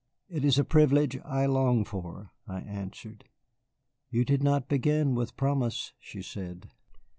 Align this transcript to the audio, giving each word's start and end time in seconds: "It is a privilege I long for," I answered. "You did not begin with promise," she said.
"It 0.27 0.43
is 0.43 0.57
a 0.57 0.63
privilege 0.63 1.19
I 1.23 1.45
long 1.45 1.85
for," 1.85 2.31
I 2.47 2.61
answered. 2.61 3.25
"You 4.09 4.25
did 4.25 4.41
not 4.41 4.67
begin 4.67 5.13
with 5.13 5.37
promise," 5.37 5.93
she 5.99 6.23
said. 6.23 6.69